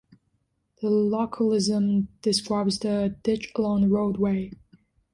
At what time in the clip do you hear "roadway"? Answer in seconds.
3.87-4.51